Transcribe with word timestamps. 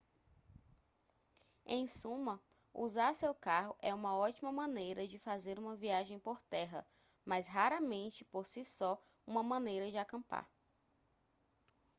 em 1.63 1.85
suma 1.87 2.41
usar 2.73 3.13
seu 3.13 3.35
carro 3.35 3.75
é 3.79 3.93
uma 3.93 4.17
ótima 4.17 4.51
maneira 4.51 5.07
de 5.07 5.19
fazer 5.19 5.59
uma 5.59 5.75
viagem 5.75 6.17
por 6.17 6.41
terra 6.49 6.83
mas 7.23 7.47
raramente 7.47 8.25
por 8.25 8.43
si 8.47 8.65
só 8.65 8.99
uma 9.27 9.43
maneira 9.43 9.91
de 9.91 9.99
acampar 9.99 10.49